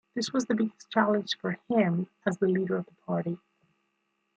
This 0.15 0.33
was 0.33 0.47
the 0.47 0.55
biggest 0.55 0.89
challenge 0.89 1.37
for 1.39 1.59
him 1.69 2.07
as 2.25 2.39
the 2.39 2.47
leader 2.47 2.75
of 2.75 2.87
the 2.87 2.95
party. 3.05 3.37